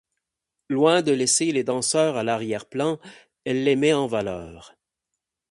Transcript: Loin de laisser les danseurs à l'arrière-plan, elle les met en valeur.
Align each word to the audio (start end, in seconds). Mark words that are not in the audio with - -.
Loin 0.67 1.03
de 1.03 1.11
laisser 1.11 1.51
les 1.51 1.63
danseurs 1.63 2.17
à 2.17 2.23
l'arrière-plan, 2.23 2.99
elle 3.45 3.63
les 3.63 3.75
met 3.75 3.93
en 3.93 4.07
valeur. 4.07 4.75